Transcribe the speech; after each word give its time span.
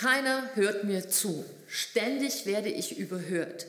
Keiner 0.00 0.48
hört 0.54 0.84
mir 0.84 1.10
zu. 1.10 1.44
Ständig 1.68 2.46
werde 2.46 2.70
ich 2.70 2.96
überhört. 2.96 3.66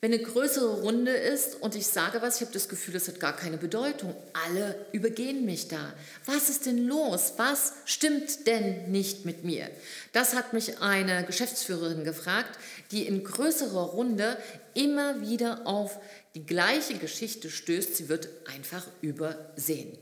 Wenn 0.00 0.12
eine 0.12 0.20
größere 0.20 0.80
Runde 0.80 1.12
ist 1.12 1.62
und 1.62 1.76
ich 1.76 1.86
sage 1.86 2.20
was, 2.20 2.36
ich 2.36 2.40
habe 2.40 2.52
das 2.52 2.68
Gefühl, 2.68 2.94
das 2.94 3.06
hat 3.06 3.20
gar 3.20 3.36
keine 3.36 3.56
Bedeutung. 3.56 4.12
Alle 4.44 4.74
übergehen 4.90 5.44
mich 5.44 5.68
da. 5.68 5.94
Was 6.24 6.48
ist 6.48 6.66
denn 6.66 6.88
los? 6.88 7.34
Was 7.36 7.74
stimmt 7.84 8.48
denn 8.48 8.90
nicht 8.90 9.24
mit 9.24 9.44
mir? 9.44 9.70
Das 10.12 10.34
hat 10.34 10.52
mich 10.52 10.80
eine 10.80 11.24
Geschäftsführerin 11.24 12.02
gefragt, 12.02 12.58
die 12.90 13.06
in 13.06 13.22
größerer 13.22 13.90
Runde 13.90 14.36
immer 14.74 15.20
wieder 15.20 15.64
auf 15.64 16.00
die 16.34 16.44
gleiche 16.44 16.98
Geschichte 16.98 17.50
stößt. 17.50 17.94
Sie 17.94 18.08
wird 18.08 18.28
einfach 18.52 18.84
übersehen. 19.00 19.96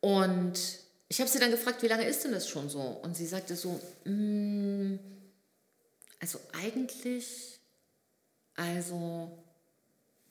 Und 0.00 0.58
ich 1.08 1.20
habe 1.20 1.30
sie 1.30 1.38
dann 1.38 1.50
gefragt, 1.50 1.82
wie 1.82 1.88
lange 1.88 2.06
ist 2.06 2.24
denn 2.24 2.32
das 2.32 2.48
schon 2.48 2.68
so? 2.68 2.80
Und 2.80 3.16
sie 3.16 3.26
sagte 3.26 3.54
so, 3.56 3.80
mm, 4.04 4.98
also 6.20 6.40
eigentlich 6.52 7.56
also 8.56 9.30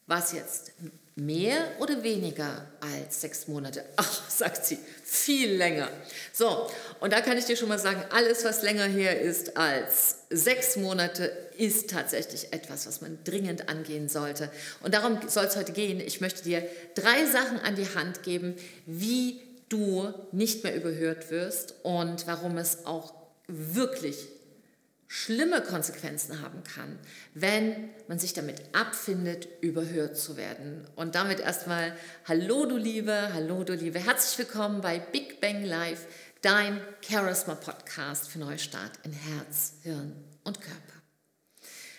was 0.07 0.33
jetzt? 0.33 0.71
Mehr 1.17 1.71
oder 1.79 2.03
weniger 2.03 2.69
als 2.81 3.21
sechs 3.21 3.47
Monate? 3.47 3.85
Ach, 3.95 4.29
sagt 4.29 4.65
sie, 4.65 4.77
viel 5.03 5.55
länger. 5.55 5.89
So, 6.33 6.69
und 6.99 7.13
da 7.13 7.21
kann 7.21 7.37
ich 7.37 7.45
dir 7.45 7.55
schon 7.55 7.69
mal 7.69 7.79
sagen, 7.79 8.03
alles, 8.11 8.43
was 8.43 8.63
länger 8.63 8.85
her 8.85 9.21
ist 9.21 9.55
als 9.55 10.17
sechs 10.29 10.75
Monate, 10.75 11.23
ist 11.57 11.89
tatsächlich 11.89 12.51
etwas, 12.51 12.85
was 12.85 12.99
man 12.99 13.17
dringend 13.23 13.69
angehen 13.69 14.09
sollte. 14.09 14.51
Und 14.81 14.93
darum 14.93 15.19
soll 15.27 15.45
es 15.45 15.55
heute 15.55 15.71
gehen. 15.71 16.01
Ich 16.01 16.19
möchte 16.19 16.43
dir 16.43 16.67
drei 16.95 17.25
Sachen 17.25 17.59
an 17.59 17.75
die 17.75 17.95
Hand 17.95 18.23
geben, 18.23 18.55
wie 18.85 19.39
du 19.69 20.13
nicht 20.31 20.63
mehr 20.63 20.75
überhört 20.75 21.31
wirst 21.31 21.75
und 21.83 22.27
warum 22.27 22.57
es 22.57 22.85
auch 22.85 23.13
wirklich 23.47 24.27
schlimme 25.07 25.61
Konsequenzen 25.61 26.41
haben 26.41 26.63
kann, 26.63 26.99
wenn 27.33 27.89
man 28.07 28.19
sich 28.19 28.33
damit 28.33 28.61
abfindet, 28.73 29.47
überhört 29.61 30.17
zu 30.17 30.35
werden. 30.35 30.87
Und 30.95 31.15
damit 31.15 31.39
erstmal 31.39 31.95
Hallo 32.27 32.65
du 32.65 32.77
Liebe, 32.77 33.33
hallo 33.33 33.63
du 33.63 33.73
Liebe, 33.73 33.99
herzlich 33.99 34.37
willkommen 34.39 34.81
bei 34.81 34.99
Big 34.99 35.39
Bang 35.41 35.63
Live, 35.63 36.05
dein 36.41 36.81
Charisma 37.07 37.55
Podcast 37.55 38.29
für 38.29 38.39
Neustart 38.39 38.91
in 39.03 39.13
Herz, 39.13 39.73
Hirn 39.83 40.13
und 40.43 40.59
Körper. 40.59 40.95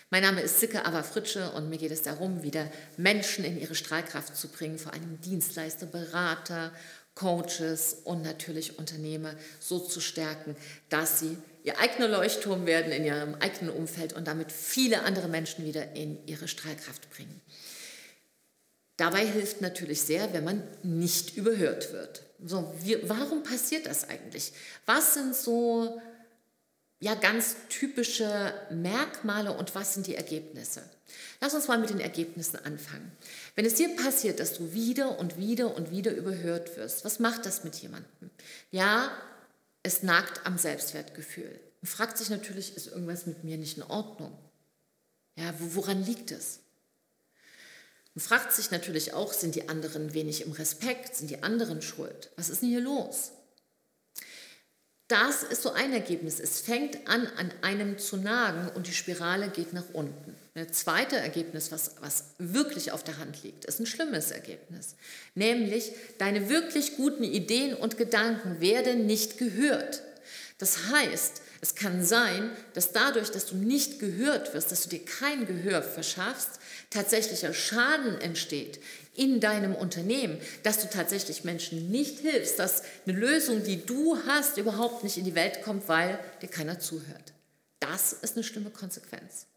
Mein 0.09 0.23
Name 0.23 0.39
ist 0.39 0.61
Sicke 0.61 0.85
Ava 0.85 1.03
Fritsche 1.03 1.51
und 1.51 1.69
mir 1.69 1.77
geht 1.77 1.91
es 1.91 2.01
darum, 2.01 2.41
wieder 2.41 2.71
Menschen 2.95 3.43
in 3.43 3.59
ihre 3.59 3.75
Strahlkraft 3.75 4.37
zu 4.37 4.47
bringen, 4.47 4.79
vor 4.79 4.93
allem 4.93 5.19
Dienstleister, 5.19 5.85
Berater, 5.85 6.71
Coaches 7.17 7.97
und 8.03 8.21
natürlich 8.21 8.77
Unternehmer 8.77 9.33
so 9.59 9.79
zu 9.79 9.99
stärken, 9.99 10.55
dass 10.89 11.19
sie 11.19 11.35
ihr 11.63 11.79
eigener 11.79 12.07
Leuchtturm 12.07 12.67
werden 12.67 12.91
in 12.91 13.03
ihrem 13.03 13.35
eigenen 13.35 13.73
Umfeld 13.73 14.13
und 14.13 14.27
damit 14.27 14.51
viele 14.51 15.01
andere 15.01 15.27
Menschen 15.27 15.65
wieder 15.65 15.93
in 15.93 16.19
ihre 16.27 16.47
Strahlkraft 16.47 17.09
bringen. 17.09 17.41
Dabei 18.97 19.25
hilft 19.25 19.61
natürlich 19.61 20.01
sehr, 20.01 20.31
wenn 20.33 20.43
man 20.43 20.63
nicht 20.83 21.35
überhört 21.35 21.91
wird. 21.91 22.23
So, 22.45 22.71
wir, 22.83 23.09
warum 23.09 23.41
passiert 23.41 23.87
das 23.87 24.07
eigentlich? 24.07 24.53
Was 24.85 25.15
sind 25.15 25.35
so 25.35 25.99
ja, 26.99 27.13
ganz 27.15 27.55
typische 27.69 28.53
Merkmale 28.71 29.55
und 29.55 29.75
was 29.75 29.93
sind 29.93 30.07
die 30.07 30.15
Ergebnisse? 30.15 30.83
Lass 31.39 31.53
uns 31.53 31.67
mal 31.67 31.77
mit 31.77 31.91
den 31.91 31.99
Ergebnissen 31.99 32.57
anfangen. 32.65 33.11
Wenn 33.55 33.65
es 33.65 33.75
dir 33.75 33.95
passiert, 33.95 34.39
dass 34.39 34.55
du 34.55 34.73
wieder 34.73 35.19
und 35.19 35.37
wieder 35.37 35.75
und 35.75 35.91
wieder 35.91 36.11
überhört 36.11 36.75
wirst, 36.75 37.05
was 37.05 37.19
macht 37.19 37.45
das 37.45 37.63
mit 37.63 37.75
jemandem? 37.75 38.31
Ja, 38.71 39.11
es 39.83 40.01
nagt 40.01 40.45
am 40.45 40.57
Selbstwertgefühl. 40.57 41.59
Man 41.81 41.89
fragt 41.89 42.17
sich 42.17 42.29
natürlich, 42.29 42.75
ist 42.75 42.87
irgendwas 42.87 43.27
mit 43.27 43.43
mir 43.43 43.57
nicht 43.57 43.77
in 43.77 43.83
Ordnung? 43.83 44.35
Ja, 45.35 45.53
woran 45.59 46.03
liegt 46.03 46.31
es? 46.31 46.59
Man 48.15 48.23
fragt 48.23 48.51
sich 48.51 48.71
natürlich 48.71 49.13
auch, 49.13 49.31
sind 49.31 49.53
die 49.53 49.69
anderen 49.69 50.15
wenig 50.15 50.41
im 50.41 50.51
Respekt? 50.51 51.15
Sind 51.15 51.29
die 51.29 51.43
anderen 51.43 51.83
schuld? 51.83 52.31
Was 52.35 52.49
ist 52.49 52.63
denn 52.63 52.69
hier 52.69 52.81
los? 52.81 53.31
Das 55.07 55.43
ist 55.43 55.63
so 55.63 55.71
ein 55.71 55.93
Ergebnis. 55.93 56.39
Es 56.39 56.59
fängt 56.59 57.07
an, 57.07 57.27
an 57.37 57.51
einem 57.61 57.97
zu 57.97 58.17
nagen 58.17 58.69
und 58.75 58.87
die 58.87 58.93
Spirale 58.93 59.49
geht 59.49 59.71
nach 59.71 59.85
unten. 59.93 60.35
Ein 60.53 60.73
zweites 60.73 61.19
Ergebnis, 61.19 61.71
was, 61.71 61.95
was 62.01 62.31
wirklich 62.39 62.91
auf 62.91 63.03
der 63.03 63.17
Hand 63.17 63.41
liegt, 63.43 63.63
ist 63.65 63.79
ein 63.79 63.85
schlimmes 63.85 64.31
Ergebnis. 64.31 64.95
Nämlich, 65.33 65.93
deine 66.17 66.49
wirklich 66.49 66.97
guten 66.97 67.23
Ideen 67.23 67.73
und 67.73 67.97
Gedanken 67.97 68.59
werden 68.59 69.05
nicht 69.05 69.37
gehört. 69.37 70.01
Das 70.57 70.87
heißt, 70.91 71.41
es 71.61 71.75
kann 71.75 72.03
sein, 72.03 72.51
dass 72.73 72.91
dadurch, 72.91 73.31
dass 73.31 73.45
du 73.45 73.55
nicht 73.55 73.99
gehört 73.99 74.53
wirst, 74.53 74.71
dass 74.71 74.83
du 74.83 74.89
dir 74.89 75.03
kein 75.03 75.45
Gehör 75.45 75.81
verschaffst, 75.81 76.59
tatsächlicher 76.89 77.53
Schaden 77.53 78.19
entsteht 78.21 78.79
in 79.15 79.39
deinem 79.39 79.75
Unternehmen, 79.75 80.39
dass 80.63 80.79
du 80.79 80.89
tatsächlich 80.89 81.43
Menschen 81.43 81.89
nicht 81.89 82.19
hilfst, 82.19 82.59
dass 82.59 82.83
eine 83.05 83.17
Lösung, 83.17 83.63
die 83.63 83.85
du 83.85 84.17
hast, 84.27 84.57
überhaupt 84.57 85.03
nicht 85.03 85.17
in 85.17 85.25
die 85.25 85.35
Welt 85.35 85.61
kommt, 85.63 85.87
weil 85.87 86.19
dir 86.41 86.49
keiner 86.49 86.79
zuhört. 86.79 87.33
Das 87.79 88.13
ist 88.13 88.35
eine 88.35 88.43
schlimme 88.43 88.69
Konsequenz. 88.69 89.47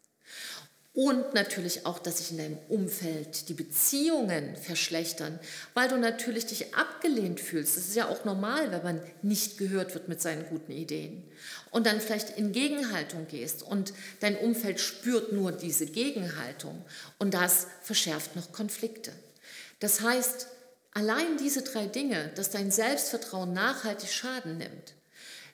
Und 0.93 1.33
natürlich 1.33 1.85
auch, 1.85 1.99
dass 1.99 2.17
sich 2.17 2.31
in 2.31 2.37
deinem 2.37 2.57
Umfeld 2.67 3.47
die 3.47 3.53
Beziehungen 3.53 4.57
verschlechtern, 4.57 5.39
weil 5.73 5.87
du 5.87 5.97
natürlich 5.97 6.47
dich 6.47 6.75
abgelehnt 6.75 7.39
fühlst. 7.39 7.77
Das 7.77 7.87
ist 7.87 7.95
ja 7.95 8.09
auch 8.09 8.25
normal, 8.25 8.71
wenn 8.71 8.83
man 8.83 9.01
nicht 9.21 9.57
gehört 9.57 9.93
wird 9.93 10.09
mit 10.09 10.21
seinen 10.21 10.45
guten 10.47 10.73
Ideen. 10.73 11.23
Und 11.69 11.85
dann 11.85 12.01
vielleicht 12.01 12.37
in 12.37 12.51
Gegenhaltung 12.51 13.25
gehst 13.27 13.63
und 13.63 13.93
dein 14.19 14.35
Umfeld 14.35 14.81
spürt 14.81 15.31
nur 15.31 15.53
diese 15.53 15.85
Gegenhaltung. 15.85 16.83
Und 17.19 17.33
das 17.33 17.67
verschärft 17.81 18.35
noch 18.35 18.51
Konflikte. 18.51 19.13
Das 19.79 20.01
heißt, 20.01 20.47
allein 20.93 21.37
diese 21.37 21.61
drei 21.61 21.85
Dinge, 21.85 22.31
dass 22.35 22.49
dein 22.49 22.69
Selbstvertrauen 22.69 23.53
nachhaltig 23.53 24.11
Schaden 24.11 24.57
nimmt, 24.57 24.93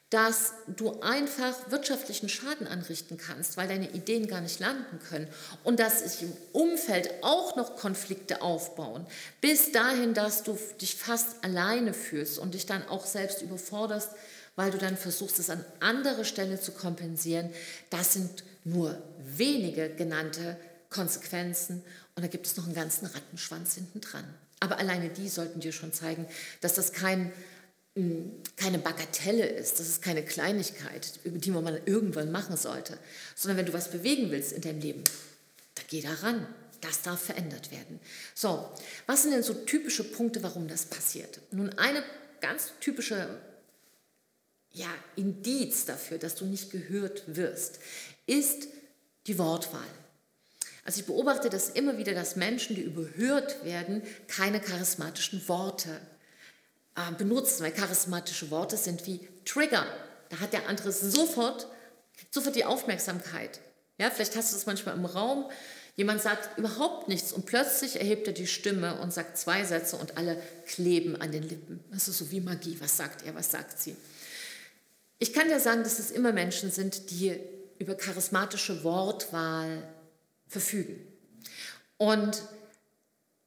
dass 0.09 0.53
du 0.67 1.01
einfach 1.01 1.69
wirtschaftlichen 1.69 2.29
Schaden 2.29 2.65
anrichten 2.65 3.17
kannst, 3.17 3.57
weil 3.57 3.67
deine 3.67 3.91
Ideen 3.91 4.27
gar 4.27 4.39
nicht 4.39 4.59
landen 4.59 4.99
können 5.09 5.27
und 5.65 5.81
dass 5.81 5.99
sich 5.99 6.23
im 6.23 6.33
Umfeld 6.53 7.09
auch 7.23 7.57
noch 7.57 7.75
Konflikte 7.75 8.41
aufbauen, 8.41 9.05
bis 9.41 9.73
dahin, 9.73 10.13
dass 10.13 10.43
du 10.43 10.57
dich 10.79 10.95
fast 10.95 11.43
alleine 11.43 11.93
fühlst 11.93 12.39
und 12.39 12.53
dich 12.53 12.65
dann 12.65 12.87
auch 12.87 13.05
selbst 13.05 13.41
überforderst, 13.41 14.11
weil 14.55 14.71
du 14.71 14.77
dann 14.77 14.97
versuchst, 14.97 15.39
es 15.39 15.49
an 15.49 15.63
andere 15.81 16.23
Stelle 16.23 16.59
zu 16.59 16.71
kompensieren. 16.71 17.49
Das 17.89 18.13
sind 18.13 18.43
nur 18.63 19.01
wenige 19.19 19.89
genannte 19.89 20.57
Konsequenzen 20.89 21.83
und 22.15 22.23
da 22.23 22.27
gibt 22.27 22.47
es 22.47 22.55
noch 22.55 22.65
einen 22.65 22.75
ganzen 22.75 23.07
Rattenschwanz 23.07 23.75
hinten 23.75 23.99
dran. 23.99 24.23
Aber 24.59 24.79
alleine 24.79 25.09
die 25.09 25.29
sollten 25.29 25.59
dir 25.59 25.73
schon 25.73 25.93
zeigen, 25.93 26.25
dass 26.61 26.73
das 26.73 26.93
kein 26.93 27.31
keine 28.55 28.79
Bagatelle 28.79 29.45
ist, 29.45 29.79
das 29.79 29.87
ist 29.87 30.01
keine 30.01 30.23
Kleinigkeit, 30.23 31.19
über 31.23 31.37
die 31.37 31.51
man 31.51 31.63
mal 31.63 31.81
irgendwann 31.85 32.31
machen 32.31 32.57
sollte, 32.57 32.97
sondern 33.35 33.57
wenn 33.57 33.65
du 33.65 33.73
was 33.73 33.91
bewegen 33.91 34.31
willst 34.31 34.51
in 34.51 34.61
deinem 34.61 34.81
Leben, 34.81 35.03
da 35.75 35.83
geh 35.87 36.01
da 36.01 36.13
ran. 36.21 36.47
Das 36.81 37.01
darf 37.01 37.19
verändert 37.19 37.71
werden. 37.71 37.99
So, 38.35 38.69
was 39.07 39.23
sind 39.23 39.31
denn 39.31 39.41
so 39.41 39.55
typische 39.55 40.03
Punkte, 40.03 40.43
warum 40.43 40.67
das 40.67 40.85
passiert? 40.85 41.39
Nun, 41.49 41.69
eine 41.69 42.03
ganz 42.39 42.71
typische 42.79 43.27
ja, 44.73 44.93
Indiz 45.15 45.85
dafür, 45.85 46.19
dass 46.19 46.35
du 46.35 46.45
nicht 46.45 46.69
gehört 46.69 47.23
wirst, 47.35 47.79
ist 48.27 48.67
die 49.25 49.39
Wortwahl. 49.39 49.87
Also 50.83 51.01
ich 51.01 51.07
beobachte 51.07 51.49
das 51.49 51.69
immer 51.69 51.97
wieder, 51.97 52.13
dass 52.13 52.35
Menschen, 52.35 52.75
die 52.75 52.83
überhört 52.83 53.65
werden, 53.65 54.03
keine 54.27 54.61
charismatischen 54.61 55.45
Worte 55.47 55.99
äh, 56.97 57.11
benutzen, 57.17 57.63
weil 57.63 57.71
charismatische 57.71 58.49
Worte 58.51 58.75
sind 58.75 59.05
wie 59.05 59.19
Trigger. 59.45 59.85
Da 60.29 60.39
hat 60.39 60.51
der 60.51 60.67
andere 60.67 60.91
sofort, 60.91 61.67
sofort 62.31 62.55
die 62.55 62.65
Aufmerksamkeit. 62.65 63.59
Ja, 63.99 64.09
vielleicht 64.09 64.35
hast 64.35 64.51
du 64.51 64.55
das 64.55 64.65
manchmal 64.65 64.95
im 64.95 65.05
Raum. 65.05 65.45
Jemand 65.95 66.21
sagt 66.21 66.57
überhaupt 66.57 67.07
nichts 67.07 67.31
und 67.31 67.45
plötzlich 67.45 67.99
erhebt 67.99 68.27
er 68.27 68.33
die 68.33 68.47
Stimme 68.47 68.99
und 68.99 69.13
sagt 69.13 69.37
zwei 69.37 69.63
Sätze 69.63 69.95
und 69.95 70.17
alle 70.17 70.41
kleben 70.65 71.19
an 71.21 71.31
den 71.31 71.43
Lippen. 71.43 71.83
Das 71.91 72.07
ist 72.07 72.17
so 72.17 72.31
wie 72.31 72.41
Magie. 72.41 72.77
Was 72.79 72.97
sagt 72.97 73.25
er? 73.25 73.33
Was 73.33 73.51
sagt 73.51 73.79
sie? 73.79 73.95
Ich 75.19 75.33
kann 75.33 75.47
dir 75.47 75.59
sagen, 75.59 75.83
dass 75.83 75.99
es 75.99 76.11
immer 76.11 76.31
Menschen 76.31 76.71
sind, 76.71 77.09
die 77.11 77.39
über 77.79 77.95
charismatische 77.95 78.83
Wortwahl 78.83 79.83
verfügen. 80.47 80.99
Und 81.97 82.41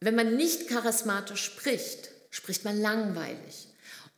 wenn 0.00 0.14
man 0.14 0.36
nicht 0.36 0.68
charismatisch 0.68 1.44
spricht, 1.44 2.09
spricht 2.30 2.64
man 2.64 2.80
langweilig. 2.80 3.68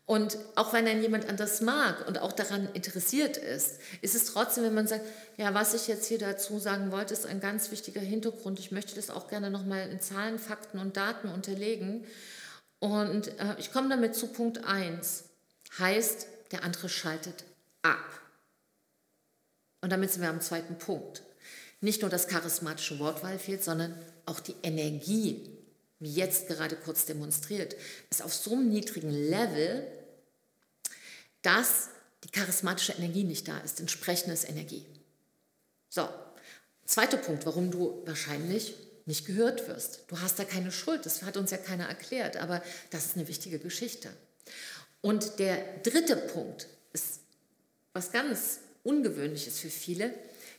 Und 0.05 0.37
auch 0.57 0.73
wenn 0.73 0.85
dann 0.85 1.01
jemand 1.01 1.29
anders 1.29 1.61
mag 1.61 2.07
und 2.07 2.19
auch 2.19 2.33
daran 2.33 2.69
interessiert 2.75 3.37
ist, 3.37 3.79
ist 4.03 4.15
es 4.15 4.27
trotzdem, 4.27 4.65
wenn 4.65 4.75
man 4.75 4.87
sagt, 4.87 5.07
ja, 5.37 5.55
was 5.55 5.75
ich 5.75 5.87
jetzt 5.87 6.07
hier 6.07 6.19
dazu 6.19 6.59
sagen 6.59 6.91
wollte, 6.91 7.15
ist 7.15 7.25
ein 7.25 7.41
ganz 7.41 7.71
wichtiger 7.71 8.01
Hintergrund. 8.01 8.59
Ich 8.59 8.73
möchte 8.73 8.95
das 8.95 9.11
auch 9.11 9.29
gerne 9.29 9.51
nochmal 9.51 9.89
in 9.89 10.01
Zahlen, 10.01 10.39
Fakten 10.39 10.79
und 10.81 10.97
Daten 10.97 11.29
unterlegen. 11.29 12.05
Und 12.81 13.29
äh, 13.39 13.55
ich 13.59 13.73
komme 13.73 13.89
damit 13.89 14.17
zu 14.17 14.27
Punkt 14.27 14.65
1. 14.65 15.25
Heißt, 15.79 16.27
der 16.51 16.65
andere 16.65 16.89
schaltet 16.89 17.45
ab. 17.83 18.21
Und 19.81 19.91
damit 19.91 20.11
sind 20.11 20.23
wir 20.23 20.31
am 20.31 20.41
zweiten 20.41 20.77
Punkt. 20.79 21.23
Nicht 21.81 22.03
nur 22.03 22.11
das 22.11 22.29
charismatische 22.29 22.99
Wortwahl 22.99 23.39
fehlt, 23.39 23.65
sondern 23.65 23.95
auch 24.27 24.41
die 24.41 24.57
Energie, 24.63 25.62
wie 26.03 26.13
jetzt 26.13 26.49
gerade 26.49 26.75
kurz 26.75 27.07
demonstriert, 27.07 27.77
ist 28.11 28.23
auf 28.23 28.35
so 28.35 28.53
einem 28.53 28.71
niedrigen 28.71 29.11
Level, 29.11 29.87
dass 31.43 31.91
die 32.25 32.31
charismatische 32.31 32.93
Energie 32.93 33.23
nicht 33.23 33.47
da 33.47 33.59
ist, 33.59 33.79
entsprechende 33.79 34.37
Energie. 34.49 34.85
So, 35.89 36.09
zweiter 36.87 37.19
Punkt, 37.19 37.47
warum 37.47 37.71
du 37.71 38.03
wahrscheinlich 38.05 38.75
nicht 39.07 39.27
gehört 39.27 39.69
wirst. 39.69 40.01
Du 40.09 40.21
hast 40.21 40.41
da 40.41 40.45
keine 40.45 40.73
Schuld, 40.73 41.07
das 41.07 41.23
hat 41.23 41.37
uns 41.37 41.53
ja 41.53 41.57
keiner 41.57 41.87
erklärt, 41.87 42.37
aber 42.37 42.63
das 42.91 43.07
ist 43.07 43.17
eine 43.17 43.29
wichtige 43.29 43.61
Geschichte. 43.61 44.11
Und 45.01 45.39
der 45.39 45.63
dritte 45.85 46.17
Punkt 46.17 46.67
ist 46.93 47.21
was 47.93 48.11
ganz 48.11 48.59
Ungewöhnliches 48.83 49.61
für 49.61 49.71
viele, 49.71 50.13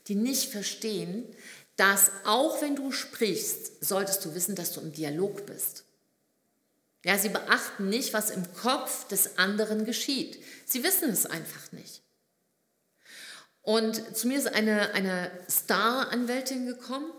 die 0.07 0.15
nicht 0.15 0.49
verstehen, 0.51 1.25
dass 1.75 2.11
auch 2.25 2.61
wenn 2.61 2.75
du 2.75 2.91
sprichst, 2.91 3.83
solltest 3.83 4.23
du 4.25 4.35
wissen, 4.35 4.55
dass 4.55 4.73
du 4.73 4.81
im 4.81 4.91
Dialog 4.91 5.45
bist. 5.45 5.85
Ja, 7.03 7.17
sie 7.17 7.29
beachten 7.29 7.89
nicht, 7.89 8.13
was 8.13 8.29
im 8.29 8.45
Kopf 8.53 9.07
des 9.07 9.37
anderen 9.37 9.85
geschieht. 9.85 10.41
Sie 10.65 10.83
wissen 10.83 11.09
es 11.09 11.25
einfach 11.25 11.71
nicht. 11.71 12.01
Und 13.61 14.15
zu 14.15 14.27
mir 14.27 14.37
ist 14.37 14.53
eine, 14.53 14.93
eine 14.93 15.31
Star-Anwältin 15.49 16.65
gekommen, 16.65 17.11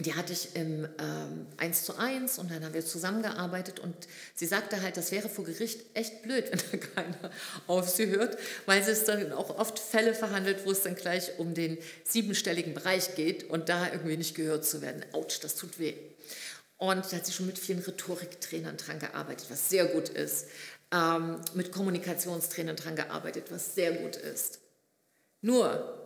die 0.00 0.14
hatte 0.14 0.34
ich 0.34 0.54
im 0.54 0.86
ähm, 0.98 1.46
1 1.56 1.84
zu 1.84 1.96
1 1.96 2.38
und 2.38 2.50
dann 2.50 2.62
haben 2.62 2.74
wir 2.74 2.84
zusammengearbeitet 2.84 3.80
und 3.80 3.94
sie 4.34 4.44
sagte 4.44 4.82
halt, 4.82 4.98
das 4.98 5.10
wäre 5.10 5.30
vor 5.30 5.46
Gericht 5.46 5.80
echt 5.94 6.22
blöd, 6.22 6.50
wenn 6.50 6.80
da 6.80 6.86
keiner 6.86 7.30
auf 7.66 7.88
sie 7.88 8.08
hört, 8.08 8.36
weil 8.66 8.82
es 8.82 9.04
dann 9.04 9.32
auch 9.32 9.58
oft 9.58 9.78
Fälle 9.78 10.14
verhandelt, 10.14 10.66
wo 10.66 10.70
es 10.70 10.82
dann 10.82 10.96
gleich 10.96 11.38
um 11.38 11.54
den 11.54 11.78
siebenstelligen 12.04 12.74
Bereich 12.74 13.14
geht 13.14 13.48
und 13.48 13.70
da 13.70 13.90
irgendwie 13.90 14.18
nicht 14.18 14.34
gehört 14.34 14.66
zu 14.66 14.82
werden. 14.82 15.02
Autsch, 15.12 15.40
das 15.40 15.56
tut 15.56 15.78
weh. 15.78 15.94
Und 16.76 17.10
da 17.10 17.16
hat 17.16 17.24
sie 17.24 17.32
schon 17.32 17.46
mit 17.46 17.58
vielen 17.58 17.78
Rhetoriktrainern 17.78 18.76
dran 18.76 18.98
gearbeitet, 18.98 19.46
was 19.48 19.70
sehr 19.70 19.86
gut 19.86 20.10
ist, 20.10 20.48
ähm, 20.92 21.40
mit 21.54 21.72
Kommunikationstrainern 21.72 22.76
dran 22.76 22.96
gearbeitet, 22.96 23.46
was 23.48 23.74
sehr 23.74 23.92
gut 23.92 24.16
ist. 24.16 24.60
Nur, 25.40 26.05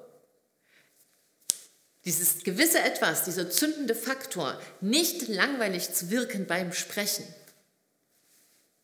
dieses 2.10 2.42
gewisse 2.42 2.80
Etwas, 2.80 3.24
dieser 3.24 3.48
zündende 3.50 3.94
Faktor, 3.94 4.60
nicht 4.80 5.28
langweilig 5.28 5.94
zu 5.94 6.10
wirken 6.10 6.44
beim 6.44 6.72
Sprechen, 6.72 7.24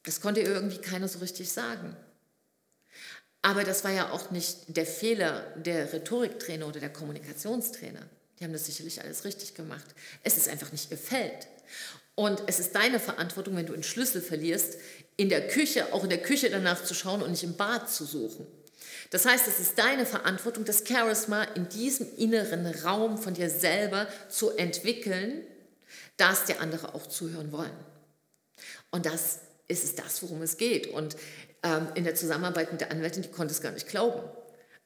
das 0.04 0.20
konnte 0.20 0.42
irgendwie 0.42 0.78
keiner 0.78 1.08
so 1.08 1.18
richtig 1.18 1.50
sagen. 1.50 1.96
Aber 3.42 3.64
das 3.64 3.82
war 3.82 3.90
ja 3.90 4.10
auch 4.10 4.30
nicht 4.30 4.76
der 4.76 4.86
Fehler 4.86 5.40
der 5.56 5.92
Rhetoriktrainer 5.92 6.68
oder 6.68 6.78
der 6.78 6.92
Kommunikationstrainer. 6.92 8.02
Die 8.38 8.44
haben 8.44 8.52
das 8.52 8.66
sicherlich 8.66 9.02
alles 9.02 9.24
richtig 9.24 9.54
gemacht. 9.54 9.86
Es 10.22 10.36
ist 10.36 10.48
einfach 10.48 10.70
nicht 10.70 10.92
ihr 10.92 10.98
Feld. 10.98 11.48
Und 12.14 12.42
es 12.46 12.60
ist 12.60 12.76
deine 12.76 13.00
Verantwortung, 13.00 13.56
wenn 13.56 13.66
du 13.66 13.74
einen 13.74 13.82
Schlüssel 13.82 14.22
verlierst, 14.22 14.78
in 15.16 15.28
der 15.28 15.48
Küche, 15.48 15.92
auch 15.92 16.04
in 16.04 16.10
der 16.10 16.22
Küche 16.22 16.48
danach 16.48 16.84
zu 16.84 16.94
schauen 16.94 17.22
und 17.22 17.32
nicht 17.32 17.42
im 17.42 17.56
Bad 17.56 17.90
zu 17.90 18.04
suchen. 18.04 18.46
Das 19.10 19.24
heißt, 19.24 19.46
es 19.46 19.60
ist 19.60 19.78
deine 19.78 20.06
Verantwortung, 20.06 20.64
das 20.64 20.84
Charisma 20.86 21.44
in 21.54 21.68
diesem 21.68 22.06
inneren 22.16 22.66
Raum 22.66 23.18
von 23.18 23.34
dir 23.34 23.50
selber 23.50 24.08
zu 24.28 24.50
entwickeln, 24.56 25.42
dass 26.16 26.46
der 26.46 26.60
andere 26.60 26.94
auch 26.94 27.06
zuhören 27.06 27.52
wollen. 27.52 27.76
Und 28.90 29.06
das 29.06 29.40
ist 29.68 29.84
es 29.84 29.94
das, 29.94 30.22
worum 30.22 30.42
es 30.42 30.56
geht. 30.56 30.88
Und 30.88 31.16
ähm, 31.62 31.88
in 31.94 32.04
der 32.04 32.14
Zusammenarbeit 32.14 32.72
mit 32.72 32.80
der 32.80 32.90
Anwältin, 32.90 33.22
die 33.22 33.30
konnte 33.30 33.52
es 33.52 33.60
gar 33.60 33.72
nicht 33.72 33.88
glauben. 33.88 34.22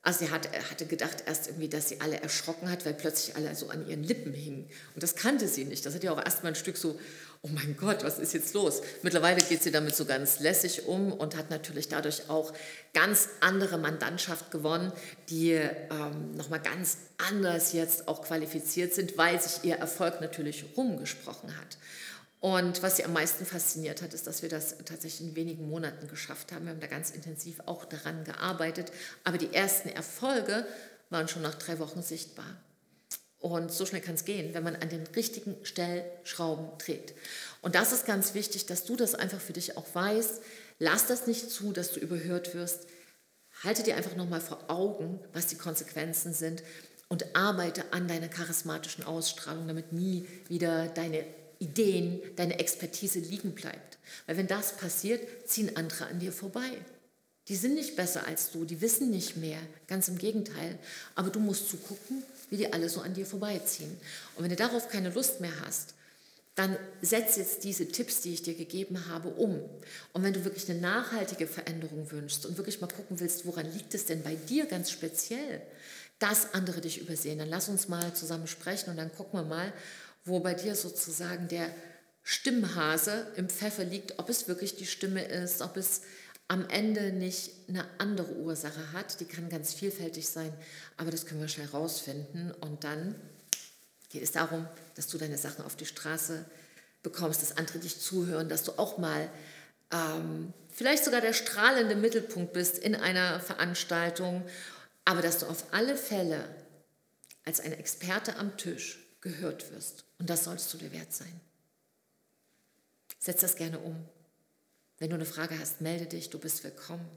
Also 0.02 0.25
sie 0.25 0.31
hat, 0.31 0.49
hatte 0.70 0.87
gedacht 0.87 1.25
erst 1.26 1.49
irgendwie, 1.49 1.69
dass 1.69 1.90
sie 1.90 2.00
alle 2.00 2.20
erschrocken 2.20 2.70
hat, 2.70 2.87
weil 2.87 2.94
plötzlich 2.94 3.37
alle 3.37 3.55
so 3.55 3.69
an 3.69 3.87
ihren 3.87 4.02
Lippen 4.02 4.32
hingen. 4.32 4.70
Und 4.94 5.02
das 5.02 5.14
kannte 5.14 5.46
sie 5.46 5.66
nicht. 5.66 5.84
Das 5.84 5.94
hat 5.94 6.02
ja 6.02 6.12
auch 6.12 6.25
erst 6.25 6.43
mal 6.43 6.50
ein 6.50 6.55
Stück 6.55 6.78
so, 6.78 6.99
oh 7.42 7.48
mein 7.48 7.76
Gott, 7.76 8.04
was 8.04 8.19
ist 8.19 8.34
jetzt 8.34 8.52
los? 8.54 8.82
Mittlerweile 9.02 9.40
geht 9.40 9.62
sie 9.62 9.70
damit 9.70 9.96
so 9.96 10.04
ganz 10.04 10.40
lässig 10.40 10.87
um 10.87 11.12
und 11.12 11.37
hat 11.37 11.50
natürlich 11.50 11.88
dadurch 11.88 12.28
auch 12.28 12.52
ganz 12.92 13.28
andere 13.40 13.78
Mandantschaft 13.78 14.50
gewonnen, 14.50 14.92
die 15.31 15.52
ähm, 15.52 16.32
nochmal 16.37 16.60
ganz 16.60 16.98
anders 17.28 17.72
jetzt 17.72 18.08
auch 18.08 18.22
qualifiziert 18.22 18.92
sind, 18.92 19.16
weil 19.16 19.40
sich 19.40 19.64
ihr 19.64 19.76
Erfolg 19.76 20.20
natürlich 20.20 20.64
rumgesprochen 20.76 21.56
hat. 21.56 21.78
Und 22.40 22.82
was 22.82 22.96
sie 22.96 23.04
am 23.04 23.12
meisten 23.12 23.44
fasziniert 23.44 24.00
hat, 24.00 24.14
ist, 24.14 24.26
dass 24.26 24.42
wir 24.42 24.48
das 24.48 24.78
tatsächlich 24.78 25.28
in 25.28 25.37
wenigen 25.37 25.69
Monaten 25.69 26.08
geschafft 26.08 26.52
haben. 26.52 26.64
Wir 26.64 26.72
haben 26.72 26.81
da 26.81 26.87
ganz 26.87 27.10
intensiv 27.10 27.60
auch 27.66 27.84
daran 27.84 28.25
gearbeitet. 28.25 28.92
Aber 29.25 29.37
die 29.37 29.52
ersten 29.52 29.90
Erfolge 29.90 30.66
waren 31.10 31.28
schon 31.28 31.42
nach 31.42 31.54
drei 31.54 31.78
Wochen 31.78 32.02
sichtbar. 32.02 32.56
Und 33.40 33.72
so 33.72 33.87
schnell 33.87 34.02
kann 34.02 34.14
es 34.14 34.26
gehen, 34.26 34.52
wenn 34.52 34.62
man 34.62 34.76
an 34.76 34.90
den 34.90 35.06
richtigen 35.16 35.56
Stellschrauben 35.62 36.69
dreht. 36.78 37.14
Und 37.62 37.75
das 37.75 37.92
ist 37.92 38.04
ganz 38.04 38.34
wichtig, 38.34 38.66
dass 38.66 38.84
du 38.84 38.96
das 38.96 39.14
einfach 39.14 39.40
für 39.40 39.54
dich 39.54 39.78
auch 39.78 39.87
weißt. 39.94 40.42
Lass 40.78 41.06
das 41.06 41.26
nicht 41.26 41.50
zu, 41.50 41.72
dass 41.72 41.92
du 41.92 42.00
überhört 42.00 42.54
wirst. 42.54 42.87
Halte 43.64 43.82
dir 43.82 43.96
einfach 43.96 44.14
nochmal 44.14 44.42
vor 44.42 44.64
Augen, 44.69 45.20
was 45.32 45.46
die 45.46 45.56
Konsequenzen 45.56 46.34
sind 46.34 46.62
und 47.08 47.34
arbeite 47.34 47.92
an 47.92 48.08
deiner 48.08 48.28
charismatischen 48.28 49.04
Ausstrahlung, 49.04 49.66
damit 49.66 49.92
nie 49.92 50.26
wieder 50.48 50.88
deine 50.88 51.25
Ideen, 51.58 52.20
deine 52.37 52.58
Expertise 52.58 53.19
liegen 53.19 53.54
bleibt. 53.54 53.98
Weil 54.26 54.37
wenn 54.37 54.46
das 54.46 54.76
passiert, 54.76 55.48
ziehen 55.48 55.76
andere 55.76 56.06
an 56.06 56.19
dir 56.19 56.32
vorbei. 56.32 56.70
Die 57.50 57.56
sind 57.56 57.75
nicht 57.75 57.97
besser 57.97 58.29
als 58.29 58.52
du, 58.52 58.64
die 58.64 58.81
wissen 58.81 59.11
nicht 59.11 59.37
mehr, 59.37 59.58
ganz 59.88 60.06
im 60.06 60.19
Gegenteil. 60.19 60.79
Aber 61.17 61.31
du 61.31 61.41
musst 61.41 61.69
zugucken, 61.69 62.23
wie 62.49 62.56
die 62.56 62.73
alle 62.73 62.88
so 62.88 63.00
an 63.00 63.12
dir 63.12 63.26
vorbeiziehen. 63.26 63.91
Und 64.37 64.44
wenn 64.44 64.50
du 64.50 64.56
darauf 64.56 64.88
keine 64.88 65.11
Lust 65.11 65.41
mehr 65.41 65.52
hast, 65.67 65.94
dann 66.55 66.76
setz 67.02 67.37
jetzt 67.37 67.64
diese 67.64 67.88
Tipps, 67.88 68.20
die 68.20 68.35
ich 68.35 68.43
dir 68.43 68.55
gegeben 68.55 69.08
habe, 69.08 69.31
um. 69.31 69.61
Und 70.12 70.23
wenn 70.23 70.32
du 70.32 70.44
wirklich 70.44 70.70
eine 70.70 70.81
nachhaltige 70.81 71.49
Veränderung 71.49 72.08
wünschst 72.12 72.47
und 72.47 72.56
wirklich 72.56 72.81
mal 72.81 72.87
gucken 72.87 73.19
willst, 73.19 73.44
woran 73.47 73.67
liegt 73.73 73.94
es 73.94 74.06
denn 74.06 74.23
bei 74.23 74.37
dir 74.37 74.67
ganz 74.67 74.93
speziell, 74.93 75.61
dass 76.20 76.55
andere 76.55 76.81
dich 76.81 77.00
übersehen, 77.00 77.41
dann 77.41 77.49
lass 77.49 77.69
uns 77.69 77.88
mal 77.88 78.14
zusammen 78.14 78.47
sprechen 78.47 78.91
und 78.91 78.97
dann 78.97 79.12
gucken 79.12 79.41
wir 79.41 79.44
mal, 79.44 79.73
wo 80.25 80.38
bei 80.38 80.55
dir 80.55 80.76
sozusagen 80.76 81.49
der 81.49 81.69
Stimmhase 82.23 83.26
im 83.35 83.49
Pfeffer 83.49 83.82
liegt, 83.82 84.20
ob 84.20 84.29
es 84.29 84.47
wirklich 84.47 84.76
die 84.76 84.87
Stimme 84.87 85.25
ist, 85.25 85.62
ob 85.62 85.76
es 85.76 86.02
am 86.50 86.69
Ende 86.69 87.12
nicht 87.12 87.52
eine 87.69 87.87
andere 87.99 88.32
Ursache 88.32 88.93
hat. 88.93 89.20
Die 89.20 89.25
kann 89.25 89.49
ganz 89.49 89.73
vielfältig 89.73 90.29
sein, 90.29 90.52
aber 90.97 91.12
das 91.12 91.25
können 91.25 91.41
wir 91.41 91.47
schnell 91.47 91.69
rausfinden. 91.69 92.50
Und 92.50 92.83
dann 92.83 93.14
geht 94.09 94.25
es 94.25 94.33
darum, 94.33 94.66
dass 94.97 95.07
du 95.07 95.16
deine 95.16 95.38
Sachen 95.38 95.64
auf 95.64 95.76
die 95.76 95.87
Straße 95.87 96.45
bekommst, 97.04 97.40
dass 97.40 97.57
andere 97.57 97.78
dich 97.78 98.00
zuhören, 98.00 98.49
dass 98.49 98.64
du 98.64 98.73
auch 98.78 98.99
mal 98.99 99.30
ähm, 99.92 100.52
vielleicht 100.73 101.04
sogar 101.04 101.21
der 101.21 101.35
strahlende 101.35 101.95
Mittelpunkt 101.95 102.52
bist 102.52 102.78
in 102.78 102.97
einer 102.97 103.38
Veranstaltung, 103.38 104.45
aber 105.04 105.23
dass 105.23 105.38
du 105.38 105.47
auf 105.47 105.73
alle 105.73 105.97
Fälle 105.97 106.45
als 107.45 107.61
ein 107.61 107.73
Experte 107.75 108.35
am 108.35 108.57
Tisch 108.57 108.99
gehört 109.21 109.71
wirst. 109.73 110.02
Und 110.19 110.28
das 110.28 110.42
solltest 110.42 110.75
du 110.75 110.78
dir 110.78 110.90
wert 110.90 111.12
sein. 111.12 111.40
Setz 113.21 113.40
das 113.40 113.54
gerne 113.54 113.78
um. 113.78 114.04
Wenn 115.00 115.09
du 115.09 115.16
eine 115.16 115.25
Frage 115.25 115.59
hast, 115.59 115.80
melde 115.80 116.04
dich, 116.04 116.28
du 116.28 116.38
bist 116.38 116.62
willkommen. 116.62 117.09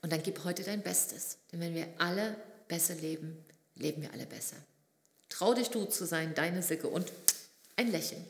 Und 0.00 0.12
dann 0.12 0.22
gib 0.22 0.44
heute 0.44 0.62
dein 0.62 0.80
Bestes. 0.80 1.38
Denn 1.50 1.60
wenn 1.60 1.74
wir 1.74 1.88
alle 1.98 2.36
besser 2.68 2.94
leben, 2.94 3.36
leben 3.74 4.02
wir 4.02 4.12
alle 4.12 4.26
besser. 4.26 4.56
Trau 5.28 5.54
dich 5.54 5.68
du 5.70 5.86
zu 5.86 6.06
sein, 6.06 6.34
deine 6.34 6.62
Sicke 6.62 6.86
und 6.86 7.12
ein 7.74 7.90
Lächeln. 7.90 8.24